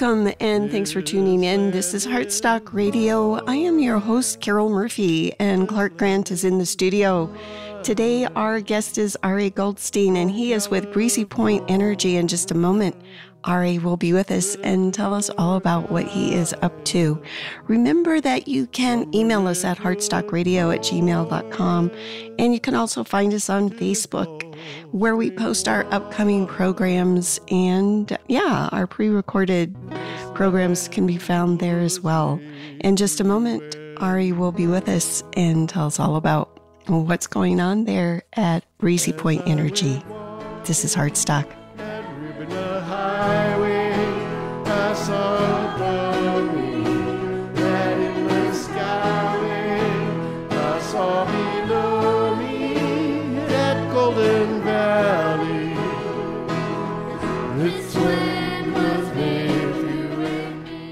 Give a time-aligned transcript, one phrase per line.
[0.00, 1.72] Welcome and thanks for tuning in.
[1.72, 3.34] This is Heartstock Radio.
[3.44, 7.30] I am your host, Carol Murphy, and Clark Grant is in the studio.
[7.82, 12.16] Today, our guest is Ari Goldstein, and he is with Breezy Point Energy.
[12.16, 12.96] In just a moment,
[13.44, 17.22] Ari will be with us and tell us all about what he is up to.
[17.64, 21.90] Remember that you can email us at heartstockradio at gmail.com,
[22.38, 24.49] and you can also find us on Facebook
[24.92, 27.40] where we post our upcoming programs.
[27.50, 29.74] And yeah, our pre recorded
[30.34, 32.40] programs can be found there as well.
[32.80, 37.26] In just a moment, Ari will be with us and tell us all about what's
[37.26, 40.02] going on there at Breezy Point Energy.
[40.64, 41.59] This is Heartstock.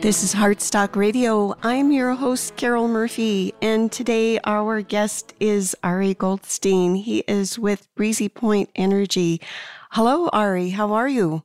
[0.09, 1.55] This is Heartstock Radio.
[1.63, 6.95] I'm your host, Carol Murphy, and today our guest is Ari Goldstein.
[6.95, 9.43] He is with Breezy Point Energy.
[9.91, 10.71] Hello, Ari.
[10.71, 11.43] How are you?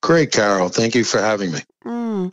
[0.00, 0.68] Great, Carol.
[0.68, 1.58] Thank you for having me.
[1.84, 2.32] Mm.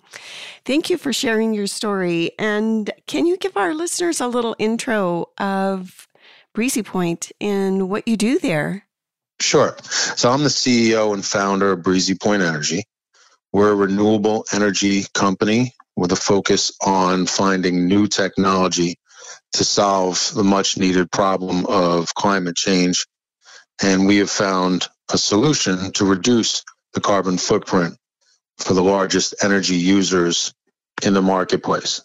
[0.66, 2.30] Thank you for sharing your story.
[2.38, 6.08] And can you give our listeners a little intro of
[6.53, 8.86] Breezy Point and what you do there?
[9.39, 9.75] Sure.
[9.81, 12.83] So I'm the CEO and founder of Breezy Point Energy.
[13.56, 19.00] We're a renewable energy company with a focus on finding new technology
[19.53, 23.06] to solve the much needed problem of climate change.
[23.81, 27.95] And we have found a solution to reduce the carbon footprint
[28.58, 30.53] for the largest energy users
[31.02, 32.02] in the marketplace.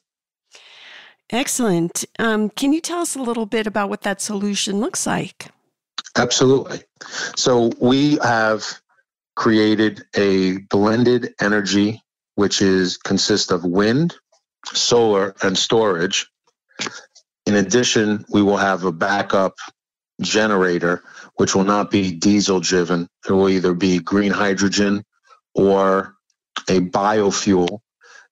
[1.30, 2.04] Excellent.
[2.20, 5.48] Um, can you tell us a little bit about what that solution looks like?
[6.14, 6.82] Absolutely.
[7.34, 8.79] So we have
[9.40, 12.02] created a blended energy,
[12.34, 14.14] which is consists of wind,
[14.66, 16.28] solar, and storage.
[17.46, 19.54] In addition, we will have a backup
[20.20, 21.02] generator,
[21.36, 23.08] which will not be diesel driven.
[23.26, 25.04] It will either be green hydrogen
[25.54, 26.16] or
[26.68, 27.78] a biofuel.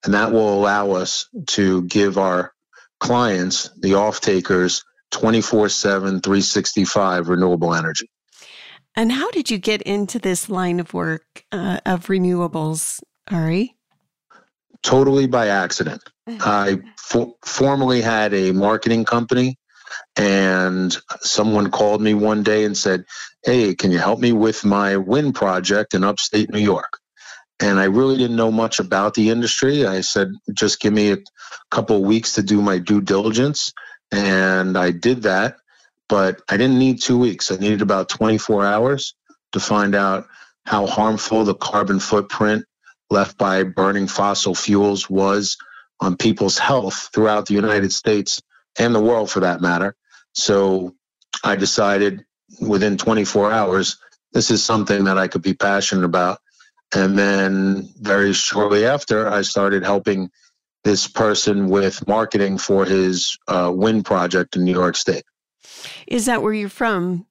[0.05, 1.27] And that will allow us
[1.57, 2.53] to give our
[3.01, 8.11] clients, the off takers, 24 7, 365 renewable energy.
[8.99, 13.01] And how did you get into this line of work uh, of renewables,
[13.31, 13.77] Ari?
[14.83, 16.03] Totally by accident.
[16.27, 19.57] I for- formerly had a marketing company,
[20.17, 23.05] and someone called me one day and said,
[23.45, 26.99] Hey, can you help me with my wind project in upstate New York?
[27.61, 29.87] And I really didn't know much about the industry.
[29.87, 31.19] I said, just give me a
[31.71, 33.73] couple weeks to do my due diligence.
[34.11, 35.58] And I did that
[36.09, 37.51] but I didn't need two weeks.
[37.51, 39.15] I needed about 24 hours
[39.53, 40.27] to find out
[40.65, 42.65] how harmful the carbon footprint
[43.11, 45.57] left by burning fossil fuels was
[46.01, 48.43] on people's health throughout the United States
[48.79, 49.95] and the world for that matter.
[50.35, 50.95] So
[51.43, 52.25] I decided
[52.61, 53.99] within 24 hours,
[54.33, 56.39] this is something that I could be passionate about.
[56.95, 60.31] And then very shortly after, I started helping
[60.85, 65.25] this person with marketing for his uh, wind project in New York State.
[66.07, 67.27] Is that where you're from?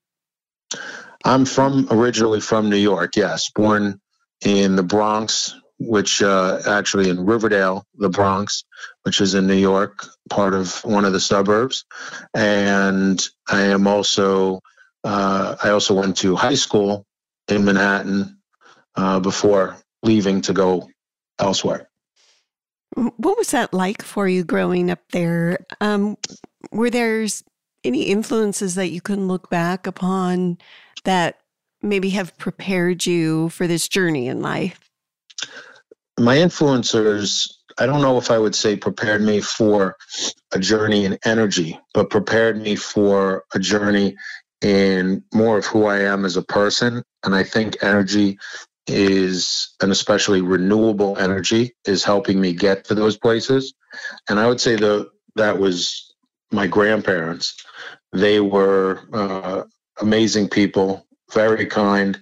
[1.26, 3.16] I'm from originally from New York.
[3.16, 4.00] Yes, born
[4.46, 8.64] in the Bronx, which uh, actually in Riverdale, the Bronx,
[9.04, 11.86] which is in New York, part of one of the suburbs.
[12.34, 14.62] And I am also
[15.04, 17.06] uh, I also went to high school
[17.48, 18.40] in Manhattan
[18.96, 20.90] uh, before leaving to go
[21.40, 21.90] elsewhere.
[22.96, 25.66] What was that like for you growing up there?
[25.80, 26.18] Um,
[26.72, 27.28] were there
[27.84, 30.58] any influences that you can look back upon
[31.04, 31.40] that
[31.82, 34.80] maybe have prepared you for this journey in life?
[36.20, 39.96] My influencers, I don't know if I would say prepared me for
[40.52, 44.16] a journey in energy, but prepared me for a journey
[44.62, 47.04] in more of who I am as a person.
[47.24, 48.40] And I think energy
[48.88, 53.74] is, and especially renewable energy, is helping me get to those places.
[54.30, 56.16] And I would say the that was
[56.52, 57.56] my grandparents.
[58.14, 59.64] They were uh,
[60.00, 62.20] amazing people, very kind.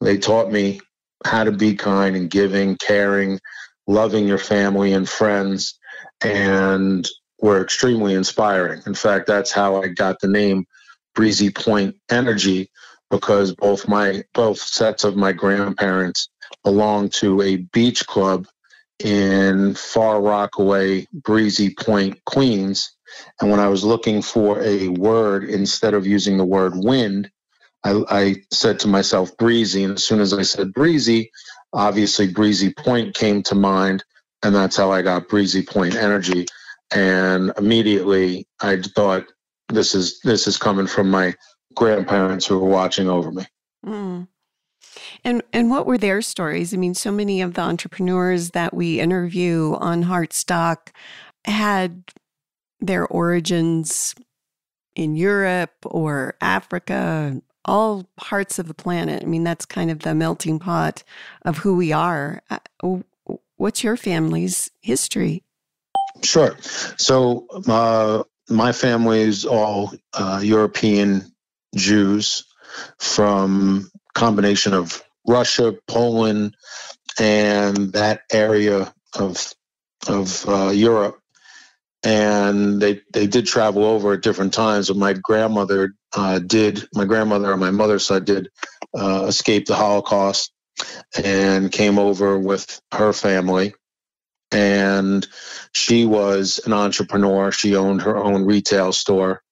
[0.00, 0.80] They taught me
[1.24, 3.40] how to be kind and giving, caring,
[3.86, 5.78] loving your family and friends,
[6.22, 7.08] and
[7.40, 8.82] were extremely inspiring.
[8.86, 10.64] In fact, that's how I got the name
[11.14, 12.70] Breezy Point Energy
[13.10, 16.28] because both my both sets of my grandparents
[16.64, 18.46] belonged to a beach club
[18.98, 22.95] in Far Rockaway, Breezy Point, Queens,
[23.40, 27.30] and when I was looking for a word, instead of using the word wind,
[27.84, 29.84] I, I said to myself breezy.
[29.84, 31.30] And as soon as I said breezy,
[31.72, 34.04] obviously Breezy Point came to mind,
[34.42, 36.46] and that's how I got Breezy Point Energy.
[36.92, 39.26] And immediately I thought
[39.68, 41.34] this is this is coming from my
[41.74, 43.46] grandparents who were watching over me.
[43.84, 44.28] Mm.
[45.24, 46.72] And and what were their stories?
[46.72, 50.88] I mean, so many of the entrepreneurs that we interview on Heartstock
[51.44, 52.04] had
[52.86, 54.14] their origins
[54.94, 59.22] in Europe or Africa, all parts of the planet.
[59.22, 61.02] I mean, that's kind of the melting pot
[61.42, 62.42] of who we are.
[62.50, 62.98] Uh,
[63.56, 65.42] what's your family's history?
[66.22, 66.56] Sure.
[66.96, 71.32] So, uh, my family is all uh, European
[71.74, 72.44] Jews
[72.98, 76.56] from combination of Russia, Poland,
[77.18, 79.52] and that area of
[80.06, 81.20] of uh, Europe.
[82.06, 84.86] And they they did travel over at different times.
[84.86, 86.86] But my grandmother uh, did.
[86.94, 88.48] My grandmother on my mother's side did
[88.96, 90.52] uh, escape the Holocaust
[91.20, 93.74] and came over with her family.
[94.52, 95.26] And
[95.74, 97.50] she was an entrepreneur.
[97.50, 99.42] She owned her own retail store.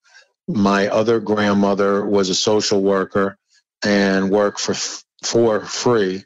[0.47, 3.37] My other grandmother was a social worker
[3.85, 4.75] and worked for
[5.25, 6.25] for free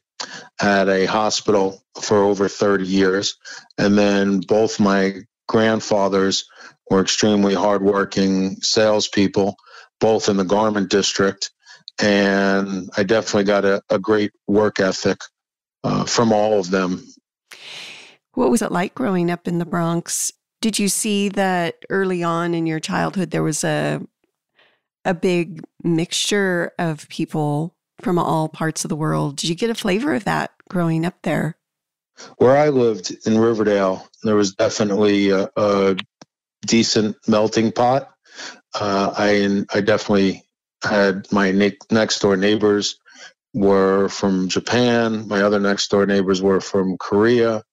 [0.61, 3.37] at a hospital for over 30 years.
[3.79, 6.45] And then both my grandfathers
[6.89, 9.57] were extremely hardworking salespeople,
[10.01, 11.51] both in the garment district.
[12.01, 15.19] And I definitely got a, a great work ethic
[15.83, 17.05] uh, from all of them.
[18.35, 20.31] What was it like growing up in the Bronx?
[20.61, 24.01] Did you see that early on in your childhood there was a
[25.05, 29.37] a big mixture of people from all parts of the world.
[29.37, 31.57] Did you get a flavor of that growing up there?
[32.39, 35.97] Where I lived in Riverdale, there was definitely a, a
[36.67, 38.11] decent melting pot.
[38.75, 40.45] Uh, I I definitely
[40.83, 42.99] had my ne- next door neighbors
[43.55, 45.27] were from Japan.
[45.29, 47.65] My other next door neighbors were from Korea,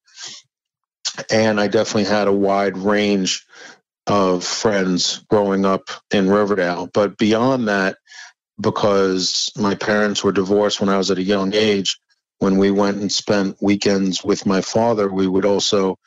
[1.31, 3.45] and I definitely had a wide range
[4.07, 6.89] of friends growing up in Riverdale.
[6.93, 7.97] But beyond that,
[8.59, 11.99] because my parents were divorced when I was at a young age.
[12.39, 15.97] When we went and spent weekends with my father, we would also,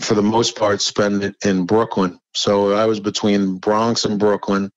[0.00, 2.18] for the most part, spend it in Brooklyn.
[2.34, 4.72] So I was between Bronx and Brooklyn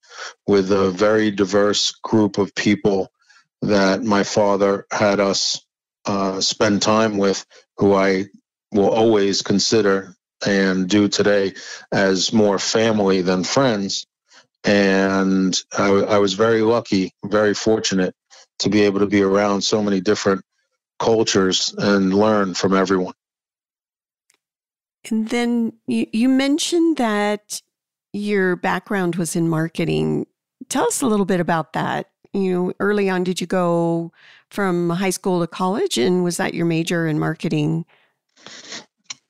[0.48, 3.12] with a very diverse group of people
[3.62, 5.66] that my father had us
[6.06, 7.46] uh, spend time with,
[7.78, 8.26] who I
[8.72, 10.16] will always consider
[10.46, 11.54] and do today
[11.92, 14.06] as more family than friends.
[14.64, 18.14] And I, I was very lucky, very fortunate
[18.60, 20.44] to be able to be around so many different
[21.00, 23.14] cultures and learn from everyone.
[25.10, 27.62] And then you, you mentioned that
[28.14, 30.26] your background was in marketing.
[30.70, 32.10] Tell us a little bit about that.
[32.34, 34.12] You know, early on, did you go
[34.50, 37.86] from high school to college, and was that your major in marketing?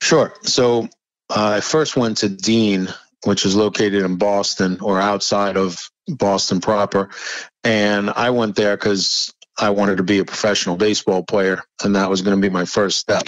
[0.00, 0.34] Sure.
[0.42, 0.88] So
[1.30, 2.88] uh, I first went to Dean
[3.26, 7.10] which is located in Boston or outside of Boston proper.
[7.64, 12.10] And I went there because I wanted to be a professional baseball player, and that
[12.10, 13.24] was going to be my first step.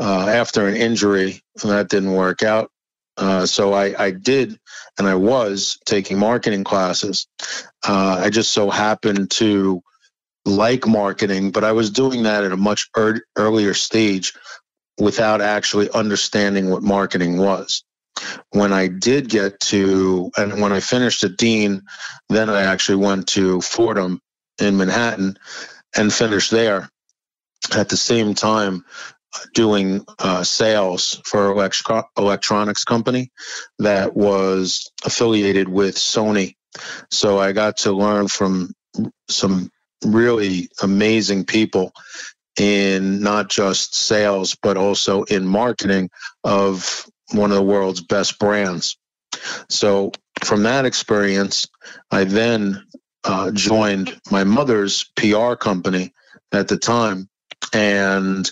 [0.00, 2.70] Uh, after an injury, that didn't work out.
[3.16, 4.58] Uh, so I, I, did,
[4.98, 7.26] and I was taking marketing classes.
[7.86, 9.82] Uh, I just so happened to
[10.44, 14.32] like marketing, but I was doing that at a much er- earlier stage
[14.98, 17.84] without actually understanding what marketing was
[18.50, 21.82] when I did get to, and when I finished at Dean,
[22.28, 24.20] then I actually went to Fordham
[24.62, 25.36] in Manhattan
[25.96, 26.88] and finished there
[27.74, 28.84] at the same time
[29.54, 33.30] doing uh, sales for electro- electronics company
[33.78, 36.54] that was affiliated with Sony.
[37.10, 38.72] So I got to learn from
[39.28, 39.70] some
[40.04, 41.92] really amazing people
[42.58, 46.10] in not just sales but also in marketing
[46.44, 48.98] of one of the world's best brands.
[49.70, 50.12] So
[50.44, 51.66] from that experience,
[52.10, 52.84] I then
[53.24, 56.12] uh, joined my mother's PR company
[56.52, 57.28] at the time,
[57.72, 58.50] and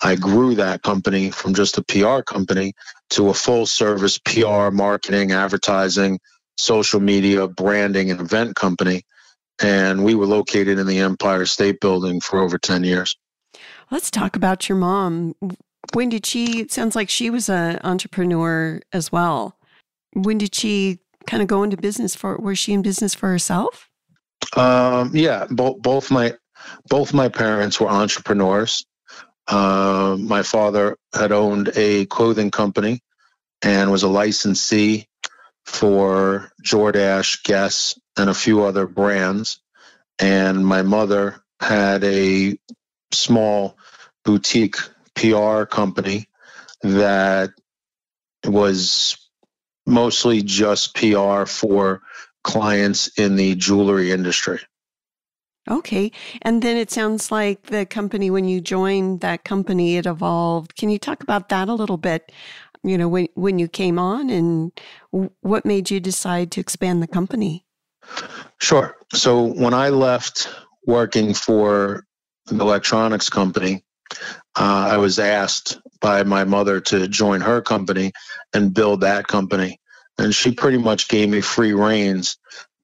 [0.00, 2.74] I grew that company from just a PR company
[3.10, 6.20] to a full service PR, marketing, advertising,
[6.56, 9.02] social media, branding, and event company.
[9.60, 13.16] And we were located in the Empire State Building for over 10 years.
[13.90, 15.34] Let's talk about your mom.
[15.92, 16.60] When did she?
[16.60, 19.58] It sounds like she was an entrepreneur as well.
[20.14, 22.36] When did she kind of go into business for?
[22.36, 23.88] Was she in business for herself?
[24.56, 26.34] Um, yeah, both both my
[26.88, 28.84] both my parents were entrepreneurs.
[29.48, 33.00] Uh, my father had owned a clothing company
[33.62, 35.06] and was a licensee
[35.64, 39.60] for Jordache, Guess, and a few other brands.
[40.18, 42.58] And my mother had a
[43.12, 43.76] small
[44.24, 44.76] boutique
[45.14, 46.28] PR company
[46.82, 47.50] that
[48.44, 49.16] was
[49.86, 52.02] mostly just PR for
[52.44, 54.60] clients in the jewelry industry.
[55.70, 56.10] Okay.
[56.42, 60.76] And then it sounds like the company, when you joined that company, it evolved.
[60.76, 62.32] Can you talk about that a little bit?
[62.82, 64.72] You know, when, when you came on and
[65.40, 67.64] what made you decide to expand the company?
[68.58, 68.96] Sure.
[69.12, 70.48] So when I left
[70.84, 72.04] working for
[72.46, 73.84] the electronics company,
[74.56, 78.12] uh, I was asked by my mother to join her company
[78.52, 79.78] and build that company.
[80.18, 82.36] And she pretty much gave me free reins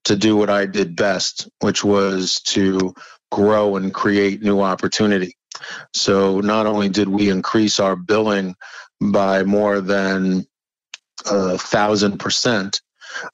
[0.05, 2.95] to do what I did best, which was to
[3.31, 5.35] grow and create new opportunity.
[5.93, 8.55] So not only did we increase our billing
[8.99, 10.47] by more than
[11.25, 12.81] a thousand percent,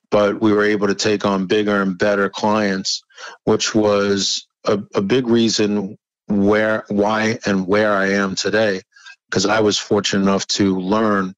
[0.10, 3.04] but we were able to take on bigger and better clients,
[3.44, 8.82] which was a, a big reason where, why, and where I am today,
[9.30, 11.34] because I was fortunate enough to learn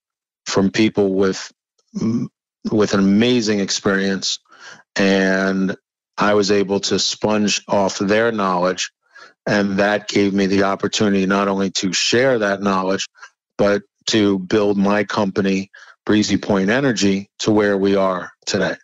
[0.45, 1.51] from people with
[2.71, 4.39] with an amazing experience,
[4.95, 5.75] and
[6.17, 8.91] I was able to sponge off their knowledge,
[9.45, 13.07] and that gave me the opportunity not only to share that knowledge,
[13.57, 15.69] but to build my company
[16.05, 18.75] Breezy Point Energy to where we are today.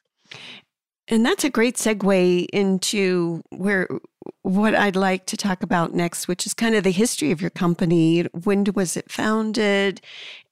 [1.08, 3.88] And that's a great segue into where
[4.42, 7.50] what I'd like to talk about next, which is kind of the history of your
[7.50, 8.24] company.
[8.44, 10.02] When was it founded,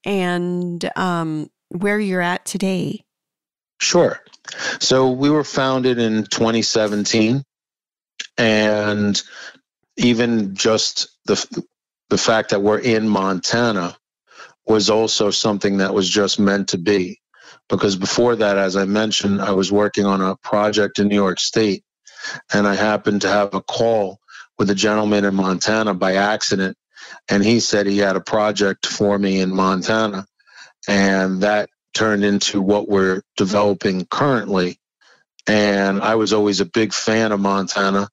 [0.06, 3.04] and um, where you're at today?
[3.80, 4.20] Sure.
[4.80, 7.44] So we were founded in 2017,
[8.38, 9.22] and
[9.98, 11.66] even just the
[12.10, 13.98] the fact that we're in Montana
[14.66, 17.20] was also something that was just meant to be.
[17.70, 21.40] Because before that, as I mentioned, I was working on a project in New York
[21.40, 21.84] State,
[22.54, 24.20] and I happened to have a call
[24.58, 26.78] with a gentleman in Montana by accident,
[27.30, 30.26] and he said he had a project for me in Montana,
[30.88, 34.80] and that turned into what we're developing currently.
[35.48, 38.08] And I was always a big fan of Montana.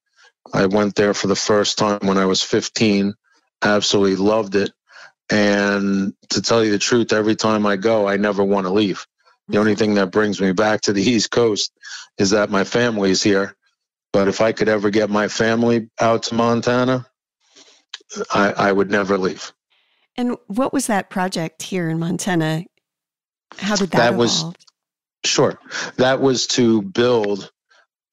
[0.52, 3.14] I went there for the first time when I was 15,
[3.62, 4.72] absolutely loved it.
[5.30, 9.06] And to tell you the truth, every time I go, I never want to leave.
[9.48, 11.72] The only thing that brings me back to the East Coast
[12.18, 13.54] is that my family is here.
[14.12, 17.06] But if I could ever get my family out to Montana,
[18.32, 19.52] I, I would never leave.
[20.16, 22.64] And what was that project here in Montana?
[23.56, 24.18] How did that, that evolve?
[24.18, 24.54] was
[25.24, 25.58] sure.
[25.96, 27.50] That was to build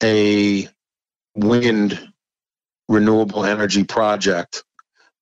[0.02, 0.68] a
[1.34, 2.12] wind
[2.88, 4.62] renewable energy project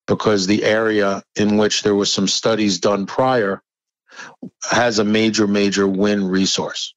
[0.07, 3.61] because the area in which there was some studies done prior
[4.69, 6.93] has a major, major wind resource.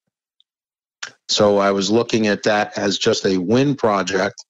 [1.28, 4.44] So I was looking at that as just a wind project.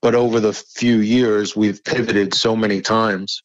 [0.00, 3.42] But over the few years, we've pivoted so many times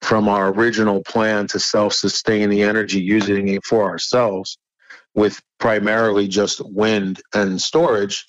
[0.00, 4.56] from our original plan to self sustain the energy using it for ourselves
[5.14, 8.26] with primarily just wind and storage.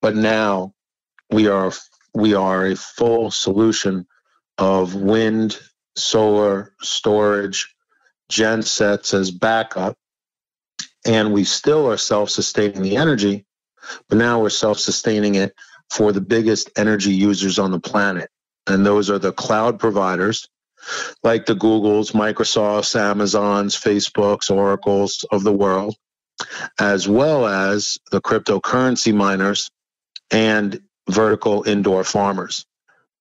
[0.00, 0.72] But now
[1.30, 1.72] we are
[2.14, 4.06] we are a full solution
[4.56, 5.58] of wind,
[5.96, 7.74] solar, storage,
[8.30, 9.96] gen sets as backup.
[11.06, 13.46] And we still are self sustaining the energy,
[14.08, 15.54] but now we're self sustaining it
[15.90, 18.30] for the biggest energy users on the planet.
[18.66, 20.48] And those are the cloud providers
[21.22, 25.94] like the Googles, Microsofts, Amazons, Facebooks, Oracles of the world,
[26.78, 29.70] as well as the cryptocurrency miners
[30.30, 32.64] and vertical indoor farmers.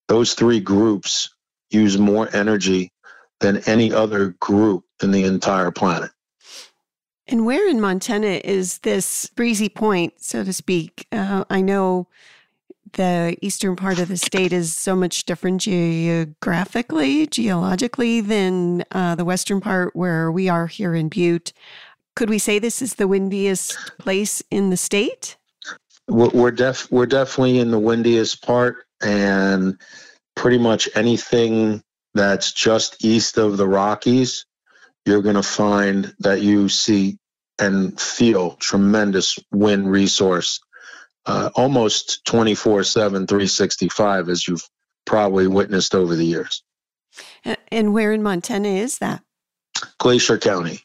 [0.07, 1.29] Those three groups
[1.69, 2.91] use more energy
[3.39, 6.11] than any other group in the entire planet.
[7.31, 11.05] And where in Montana is this breezy point, so to speak?
[11.11, 12.07] Uh, I know
[12.93, 19.25] the eastern part of the state is so much different geographically, geologically, than uh, the
[19.25, 21.53] western part where we are here in Butte.
[22.15, 25.37] Could we say this is the windiest place in the state?
[26.07, 29.79] We're def we're definitely in the windiest part, and
[30.35, 31.83] pretty much anything
[32.15, 34.47] that's just east of the Rockies,
[35.05, 37.18] you're going to find that you see
[37.59, 40.59] and feel tremendous wind resource
[41.25, 44.67] uh, almost 24 7, 365, as you've
[45.05, 46.63] probably witnessed over the years.
[47.71, 49.21] And where in Montana is that?
[49.99, 50.81] Glacier County.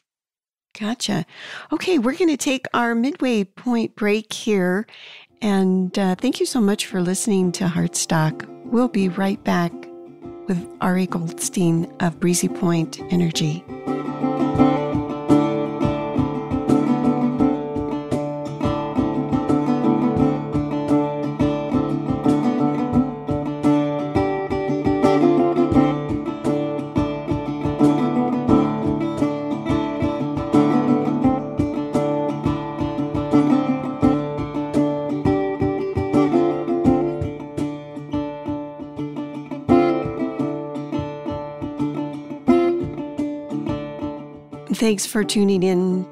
[0.79, 1.25] Gotcha.
[1.71, 4.85] Okay, we're going to take our midway point break here.
[5.41, 8.45] And uh, thank you so much for listening to Heartstock.
[8.65, 9.71] We'll be right back
[10.47, 13.63] with Ari Goldstein of Breezy Point Energy.
[44.95, 46.07] Thanks for tuning in.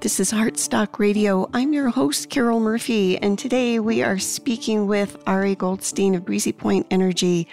[0.00, 1.50] This is Heartstock Radio.
[1.52, 6.52] I'm your host, Carol Murphy, and today we are speaking with Ari Goldstein of Breezy
[6.52, 7.46] Point Energy.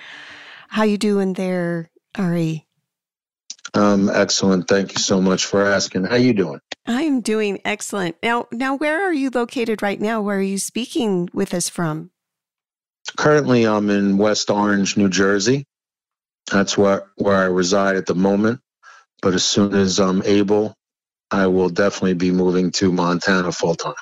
[0.70, 2.66] How you doing there, Ari?
[3.74, 4.70] Um, excellent.
[4.70, 6.06] Thank you so much for asking.
[6.06, 6.62] How you doing?
[6.88, 8.16] I am doing excellent.
[8.24, 10.22] Now, now, where are you located right now?
[10.22, 12.12] Where are you speaking with us from?
[13.18, 15.66] Currently, I'm in West Orange, New Jersey.
[16.50, 18.62] That's where where I reside at the moment.
[19.24, 20.76] But as soon as I'm able,
[21.32, 23.94] I will definitely be moving to Montana full time.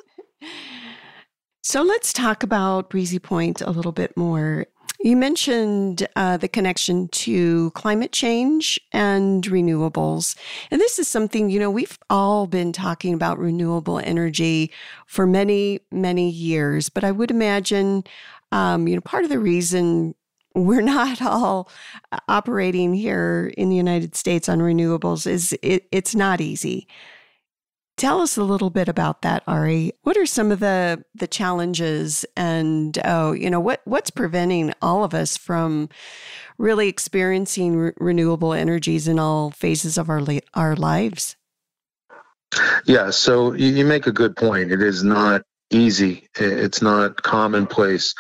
[1.62, 4.66] So let's talk about Breezy Point a little bit more.
[5.00, 10.36] You mentioned uh, the connection to climate change and renewables.
[10.72, 14.72] And this is something, you know, we've all been talking about renewable energy
[15.06, 16.90] for many, many years.
[16.90, 18.06] But I would imagine,
[18.52, 20.16] um, you know, part of the reason
[20.56, 21.70] we're not all
[22.28, 26.88] operating here in the United States on renewables is it, it's not easy.
[27.98, 29.94] Tell us a little bit about that, Ari.
[30.02, 35.04] What are some of the the challenges, and oh, you know, what what's preventing all
[35.04, 35.90] of us from
[36.58, 40.22] really experiencing re- renewable energies in all phases of our
[40.56, 41.36] our lives?
[42.86, 44.72] Yeah, so you make a good point.
[44.72, 46.28] It is not easy.
[46.36, 48.14] It's not commonplace.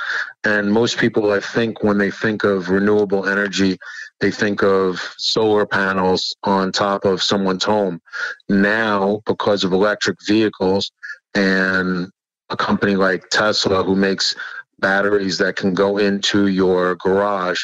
[0.43, 3.77] And most people, I think, when they think of renewable energy,
[4.19, 8.01] they think of solar panels on top of someone's home.
[8.49, 10.91] Now, because of electric vehicles
[11.35, 12.09] and
[12.49, 14.35] a company like Tesla, who makes
[14.79, 17.61] batteries that can go into your garage,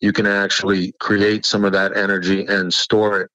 [0.00, 3.30] you can actually create some of that energy and store it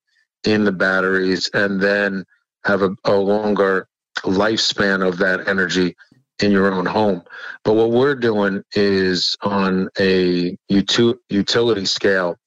[0.46, 2.24] in the batteries and then
[2.64, 3.88] have a, a longer
[4.24, 5.96] lifespan of that energy
[6.42, 7.24] in your own home.
[7.64, 12.38] But what we're doing is on a utility scale,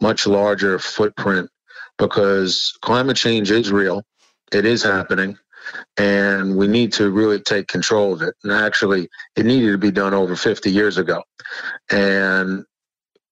[0.00, 1.48] much larger footprint,
[1.98, 4.02] because climate change is real.
[4.52, 5.38] It is happening.
[5.96, 8.34] And we need to really take control of it.
[8.44, 11.22] And actually, it needed to be done over 50 years ago.
[11.90, 12.64] And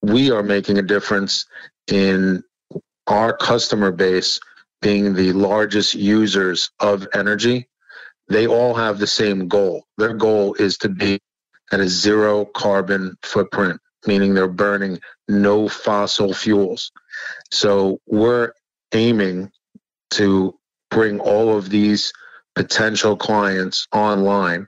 [0.03, 1.47] we are making a difference
[1.87, 2.43] in
[3.07, 4.41] our customer base
[4.83, 7.69] being the largest users of energy
[8.29, 9.85] they all have the same goal.
[9.99, 11.21] Their goal is to be
[11.73, 16.91] at a zero carbon footprint, meaning they're burning no fossil fuels.
[17.51, 18.53] So we're
[18.93, 19.51] aiming
[20.13, 20.55] to
[20.91, 22.13] bring all of these
[22.55, 24.67] potential clients online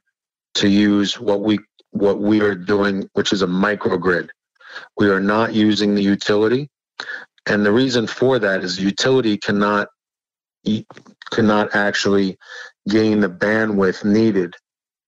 [0.55, 1.59] to use what we
[1.93, 4.29] what we are doing, which is a microgrid.
[4.99, 6.69] We are not using the utility.
[7.47, 9.89] And the reason for that is utility cannot
[11.33, 12.37] cannot actually
[12.89, 14.55] gain the bandwidth needed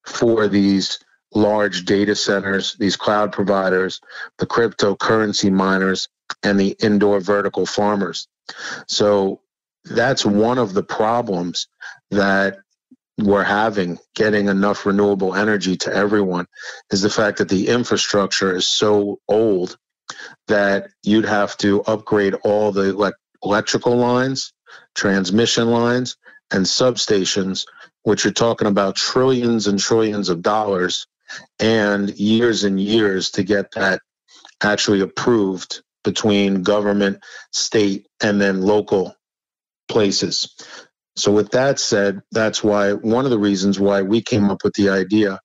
[0.07, 0.99] for these
[1.35, 4.01] large data centers, these cloud providers,
[4.39, 6.09] the cryptocurrency miners,
[6.43, 8.29] and the indoor vertical farmers.
[8.87, 9.41] So
[9.85, 11.69] that's one of the problems
[12.11, 12.59] that
[13.19, 16.47] we're having getting enough renewable energy to everyone
[16.91, 19.77] is the fact that the infrastructure is so old
[20.47, 23.13] that you'd have to upgrade all the
[23.43, 24.53] electrical lines,
[24.95, 26.17] transmission lines,
[26.51, 27.67] and substations,
[28.03, 31.07] which you're talking about trillions and trillions of dollars
[31.59, 34.01] and years and years to get that
[34.63, 39.15] actually approved between government, state, and then local
[39.89, 40.55] places.
[41.17, 44.75] So, with that said, that's why one of the reasons why we came up with
[44.75, 45.41] the idea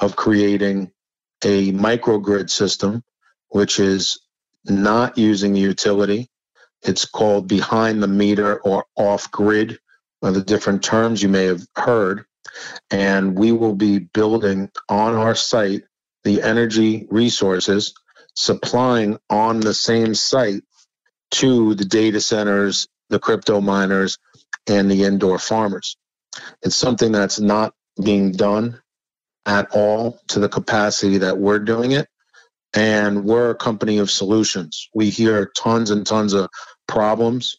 [0.00, 0.90] of creating
[1.44, 3.02] a microgrid system,
[3.48, 4.20] which is
[4.64, 6.28] not using the utility.
[6.82, 9.78] It's called behind the meter or off grid
[10.22, 12.24] of the different terms you may have heard.
[12.90, 15.82] And we will be building on our site
[16.24, 17.94] the energy resources,
[18.34, 20.62] supplying on the same site
[21.30, 24.18] to the data centers, the crypto miners,
[24.66, 25.96] and the indoor farmers.
[26.62, 28.80] It's something that's not being done
[29.46, 32.08] at all to the capacity that we're doing it.
[32.74, 34.88] And we're a company of solutions.
[34.94, 36.50] We hear tons and tons of
[36.86, 37.56] problems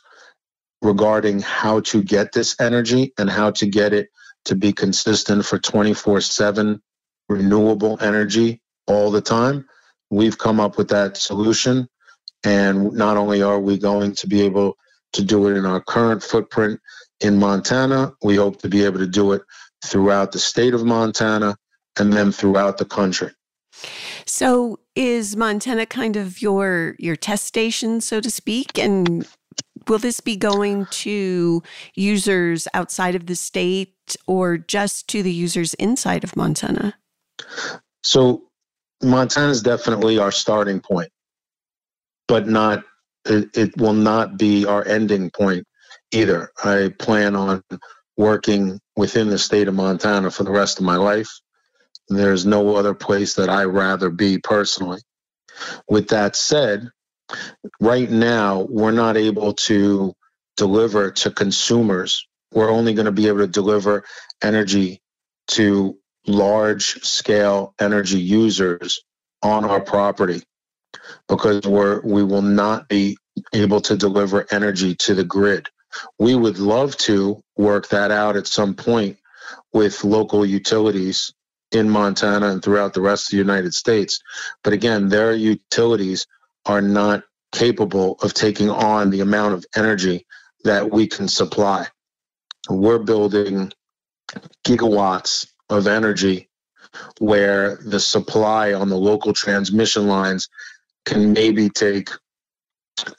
[0.81, 4.09] regarding how to get this energy and how to get it
[4.45, 6.81] to be consistent for 24 7
[7.27, 9.65] renewable energy all the time.
[10.09, 11.87] We've come up with that solution.
[12.43, 14.77] And not only are we going to be able
[15.13, 16.79] to do it in our current footprint
[17.19, 19.41] in Montana, we hope to be able to do it
[19.85, 21.57] throughout the state of Montana
[21.99, 23.31] and then throughout the country.
[24.25, 28.77] So is Montana kind of your your test station, so to speak?
[28.77, 29.27] And
[29.89, 31.63] will this be going to
[31.95, 33.95] users outside of the state
[34.27, 36.95] or just to the users inside of Montana?
[38.03, 38.43] So
[39.03, 41.09] Montana is definitely our starting point,
[42.27, 42.83] but not
[43.25, 45.65] it, it will not be our ending point.
[46.11, 46.51] either.
[46.63, 47.63] I plan on
[48.17, 51.29] working within the state of Montana for the rest of my life.
[52.09, 54.99] There's no other place that I rather be personally.
[55.87, 56.89] With that said,
[57.79, 60.13] right now we're not able to
[60.57, 62.27] deliver to consumers.
[62.53, 64.05] We're only going to be able to deliver
[64.43, 65.01] energy
[65.49, 69.01] to large scale energy users
[69.43, 70.43] on our property
[71.27, 73.17] because we're we will not be
[73.53, 75.67] able to deliver energy to the grid.
[76.19, 79.17] We would love to work that out at some point
[79.73, 81.33] with local utilities
[81.71, 84.21] in Montana and throughout the rest of the United States.
[84.63, 86.27] But again, their utilities
[86.65, 90.25] are not capable of taking on the amount of energy
[90.63, 91.87] that we can supply.
[92.69, 93.71] We're building
[94.65, 96.49] gigawatts of energy
[97.19, 100.49] where the supply on the local transmission lines
[101.05, 102.09] can maybe take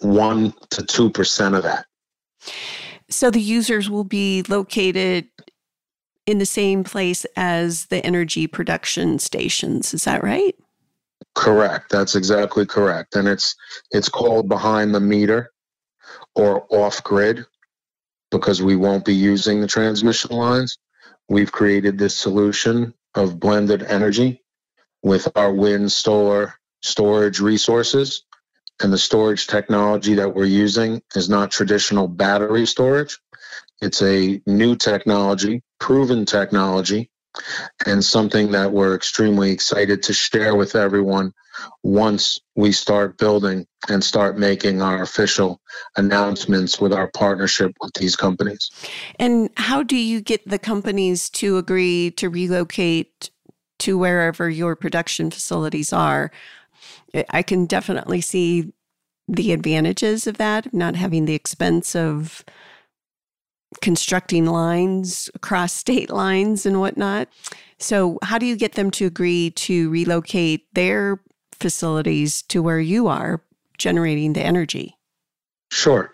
[0.01, 1.87] 1 to 2% of that.
[3.09, 5.29] So the users will be located
[6.27, 9.93] in the same place as the energy production stations.
[9.95, 10.55] Is that right?
[11.35, 11.91] Correct.
[11.91, 13.17] That's exactly correct.
[13.17, 13.55] And it's
[13.91, 15.51] it's called behind the meter
[16.35, 17.47] or off grid
[18.31, 20.79] because we won't be using the transmission lines.
[21.29, 24.43] We've created this solution of blended energy
[25.03, 28.25] with our wind, solar, storage resources.
[28.83, 33.19] And the storage technology that we're using is not traditional battery storage.
[33.83, 37.11] It's a new technology, proven technology,
[37.87, 41.33] and something that we're extremely excited to share with everyone
[41.83, 45.61] once we start building and start making our official
[45.97, 48.71] announcements with our partnership with these companies.
[49.19, 53.31] And how do you get the companies to agree to relocate
[53.81, 56.31] to wherever your production facilities are?
[57.31, 58.73] I can definitely see
[59.29, 62.45] the advantages of that, not having the expense of
[63.81, 67.29] constructing lines across state lines and whatnot.
[67.79, 71.21] So, how do you get them to agree to relocate their
[71.53, 73.43] facilities to where you are
[73.79, 74.97] generating the energy?
[75.71, 76.13] Sure.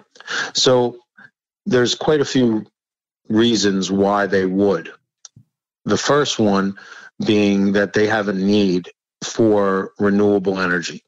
[0.54, 0.98] So,
[1.64, 2.66] there's quite a few
[3.28, 4.92] reasons why they would.
[5.84, 6.76] The first one
[7.24, 8.90] being that they have a need
[9.24, 11.02] for renewable energy.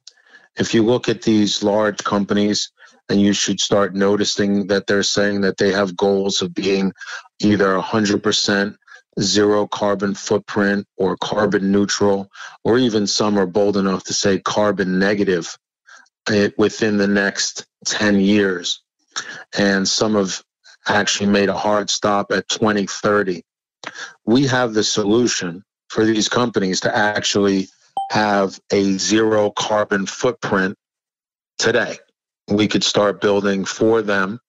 [0.57, 2.73] If you look at these large companies,
[3.09, 6.93] and you should start noticing that they're saying that they have goals of being
[7.41, 8.77] either 100%
[9.21, 12.31] zero carbon footprint or carbon neutral,
[12.65, 15.57] or even some are bold enough to say carbon negative
[16.31, 18.83] eh, within the next 10 years.
[19.57, 20.43] And some have
[20.87, 23.43] actually made a hard stop at 2030.
[24.25, 27.69] We have the solution for these companies to actually
[28.11, 30.77] have a zero carbon footprint
[31.59, 31.99] today.
[32.49, 34.41] We could start building for them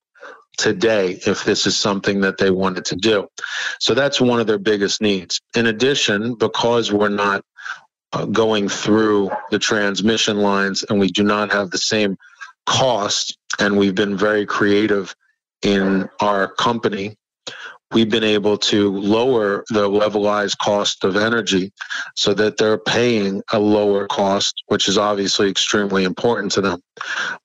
[0.58, 3.28] today if this is something that they wanted to do.
[3.80, 5.42] So that's one of their biggest needs.
[5.56, 7.44] In addition, because we're not
[8.12, 12.18] uh, going through the transmission lines and we do not have the same
[12.66, 15.16] cost, and we've been very creative
[15.62, 17.16] in our company
[17.92, 21.72] we've been able to lower the levelized cost of energy
[22.16, 26.82] so that they're paying a lower cost, which is obviously extremely important to them.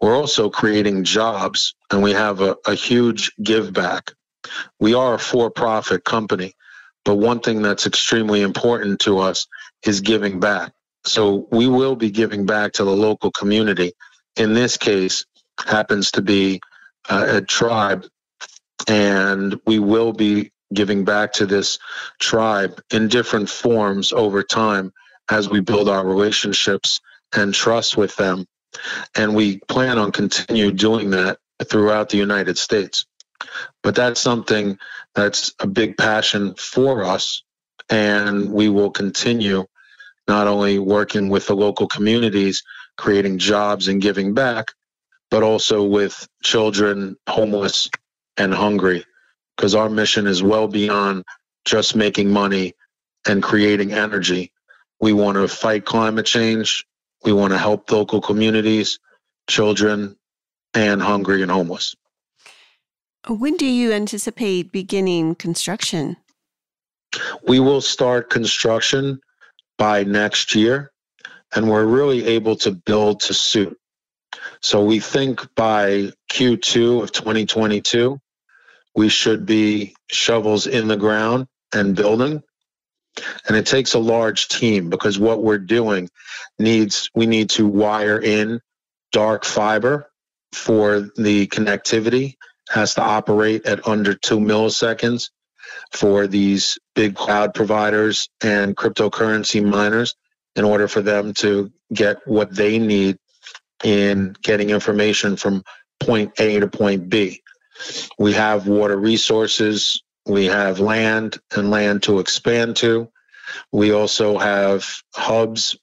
[0.01, 4.13] We're also creating jobs and we have a, a huge give back.
[4.79, 6.53] We are a for profit company,
[7.05, 9.47] but one thing that's extremely important to us
[9.85, 10.73] is giving back.
[11.07, 13.93] So we will be giving back to the local community.
[14.37, 15.25] In this case,
[15.67, 16.61] happens to be
[17.09, 18.07] uh, a tribe
[18.89, 21.79] and we will be giving back to this
[22.19, 24.93] tribe in different forms over time
[25.31, 27.01] as we build our relationships
[27.35, 28.47] and trust with them.
[29.15, 33.07] And we plan on continue doing that throughout the United States.
[33.83, 34.79] But that's something
[35.15, 37.43] that's a big passion for us.
[37.89, 39.67] And we will continue
[40.27, 42.63] not only working with the local communities,
[42.97, 44.73] creating jobs and giving back,
[45.31, 47.89] but also with children homeless
[48.37, 49.05] and hungry
[49.57, 51.25] because our mission is well beyond
[51.65, 52.75] just making money
[53.27, 54.53] and creating energy.
[55.01, 56.85] We want to fight climate change.
[57.25, 58.99] We want to help local communities,
[59.49, 60.17] children,
[60.75, 61.95] and hungry and homeless.
[63.29, 66.17] When do you anticipate beginning construction?
[67.47, 69.21] We will start construction
[69.79, 70.93] by next year,
[71.55, 73.79] and we're really able to build to suit.
[74.61, 78.21] So we think by Q2 of 2022,
[78.95, 82.43] we should be shovels in the ground and building.
[83.47, 86.09] And it takes a large team because what we're doing
[86.59, 88.61] needs, we need to wire in
[89.13, 90.11] dark fiber
[90.53, 92.35] for the connectivity
[92.71, 95.31] has to operate at under two milliseconds
[95.93, 100.15] for these big cloud providers and cryptocurrency miners
[100.57, 103.19] in order for them to get what they need
[103.83, 105.63] in getting information from
[106.01, 107.43] point A to point B.
[108.19, 113.11] We have water resources, we have land and land to expand to.
[113.73, 115.77] We also have hubs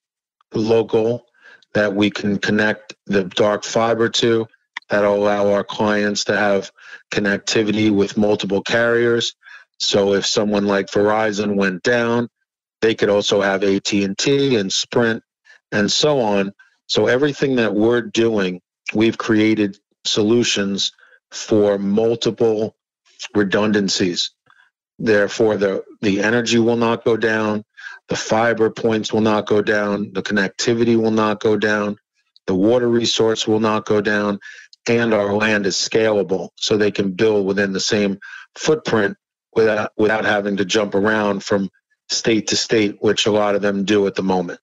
[0.54, 1.25] local
[1.73, 4.47] that we can connect the dark fiber to
[4.89, 6.71] that'll allow our clients to have
[7.12, 9.36] connectivity with multiple carriers.
[9.80, 12.30] So if someone like Verizon went down,
[12.82, 15.23] they could also have AT&T and Sprint
[15.71, 16.51] and so on.
[16.88, 18.62] So everything that we're doing,
[18.93, 20.91] we've created solutions
[21.32, 22.76] for multiple
[23.36, 24.32] redundancies.
[25.00, 27.63] Therefore, the, the energy will not go down,
[28.10, 31.98] the fiber points will not go down, the connectivity will not go down,
[32.48, 34.39] the water resource will not go down,
[34.88, 38.20] and our land is scalable so they can build within the same
[38.56, 39.15] footprint
[39.54, 41.70] without without having to jump around from
[42.10, 44.60] state to state, which a lot of them do at the moment.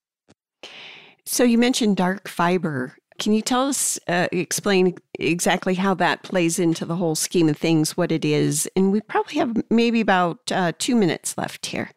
[1.24, 2.96] So you mentioned dark fiber.
[3.18, 7.57] Can you tell us, uh, explain exactly how that plays into the whole scheme of
[7.57, 8.68] things, what it is?
[8.76, 11.90] And we probably have maybe about uh, two minutes left here.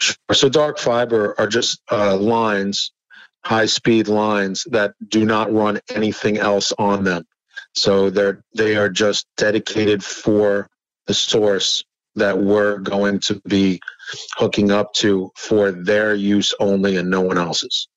[0.00, 0.16] Sure.
[0.32, 2.92] So dark fiber are just uh, lines,
[3.44, 7.24] high speed lines that do not run anything else on them.
[7.74, 10.68] So they're they are just dedicated for
[11.06, 11.84] the source
[12.16, 13.80] that we're going to be
[14.36, 17.88] hooking up to for their use only and no one else's.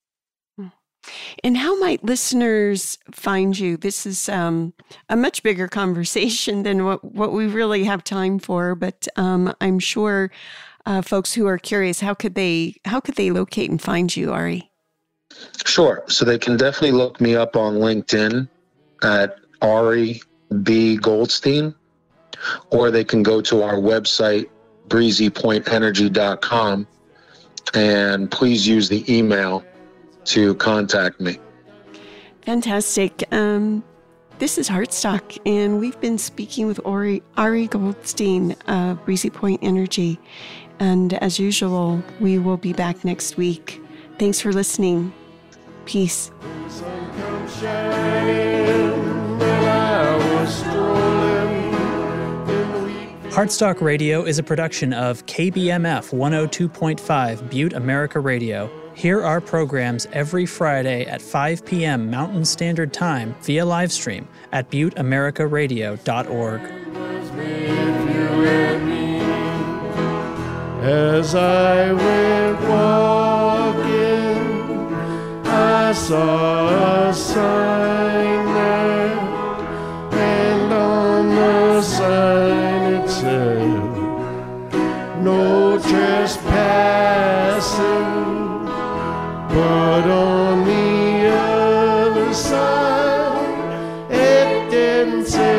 [1.43, 3.78] And how might listeners find you?
[3.78, 4.74] This is um,
[5.10, 9.80] a much bigger conversation than what, what we really have time for, but um, I'm
[9.80, 10.32] sure
[10.86, 14.32] uh, folks who are curious, how could they how could they locate and find you,
[14.32, 14.69] Ari?
[15.65, 16.04] Sure.
[16.08, 18.50] So they can definitely look me up on LinkedIn
[19.04, 20.22] at Ari
[20.63, 21.76] B Goldstein,
[22.72, 24.50] or they can go to our website
[24.88, 26.88] breezypointenergy.com
[27.76, 29.63] and please use the email
[30.30, 31.38] to contact me.
[32.42, 33.24] Fantastic.
[33.32, 33.84] Um,
[34.38, 40.20] this is Heartstock, and we've been speaking with Ori, Ari Goldstein of Breezy Point Energy.
[40.80, 43.82] And as usual, we will be back next week.
[44.18, 45.12] Thanks for listening.
[45.86, 46.32] Peace.
[53.30, 58.79] Heartstock Radio is a production of KBMF 102.5 Butte America Radio.
[59.00, 62.12] Hear our programs every Friday at 5 p.m.
[62.12, 66.62] Mountain Standard Time via livestream at butteamericaradio.org.
[70.84, 73.88] As I went walking,
[75.48, 79.18] I saw a sign there,
[80.12, 83.64] and on the sign it said,
[85.24, 86.60] No trespassing.
[89.60, 95.59] But on the other side, it didn't say.